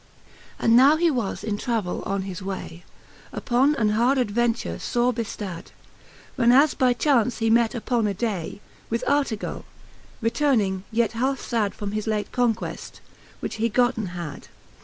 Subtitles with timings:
[0.57, 2.83] And now he was in travell on his way,
[3.31, 5.65] Uppon an hard adventure fore beftad,
[6.35, 9.61] Whenas by chaunce he met uppon a day With Artegally
[10.19, 12.99] returning yet halfe fad From his late conqueft,
[13.41, 14.47] which he gotten had.